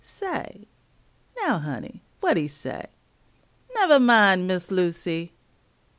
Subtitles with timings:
[0.03, 0.67] Say,
[1.45, 2.87] now, honey, wha'd he say?
[3.77, 5.31] Nevah min', Miss Lucy!